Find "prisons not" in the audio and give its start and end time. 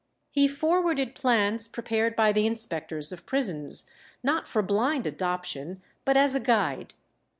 3.27-4.47